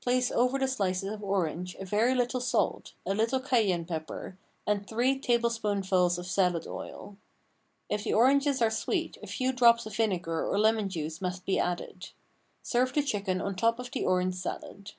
Place 0.00 0.32
over 0.32 0.58
the 0.58 0.66
slices 0.66 1.12
of 1.12 1.22
orange 1.22 1.76
a 1.78 1.84
very 1.84 2.14
little 2.14 2.40
salt, 2.40 2.94
a 3.04 3.12
little 3.14 3.38
cayenne 3.38 3.84
pepper, 3.84 4.38
and 4.66 4.88
three 4.88 5.18
tablespoonfuls 5.18 6.16
of 6.16 6.26
salad 6.26 6.66
oil. 6.66 7.18
If 7.90 8.02
the 8.04 8.14
oranges 8.14 8.62
are 8.62 8.70
sweet 8.70 9.18
a 9.22 9.26
few 9.26 9.52
drops 9.52 9.84
of 9.84 9.94
vinegar 9.94 10.50
or 10.50 10.58
lemon 10.58 10.88
juice 10.88 11.20
must 11.20 11.44
be 11.44 11.58
added. 11.58 12.08
Serve 12.62 12.94
the 12.94 13.02
chicken 13.02 13.42
on 13.42 13.56
top 13.56 13.78
of 13.78 13.90
the 13.90 14.06
orange 14.06 14.36
salad. 14.36 14.92